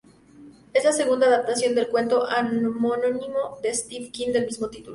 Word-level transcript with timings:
Es 0.73 0.83
la 0.83 0.93
segunda 0.93 1.27
adaptación 1.27 1.75
del 1.75 1.87
cuento 1.89 2.23
homónimo 2.23 3.59
de 3.61 3.71
Stephen 3.71 4.11
King 4.11 4.31
de 4.31 4.41
mismo 4.47 4.67
título. 4.67 4.89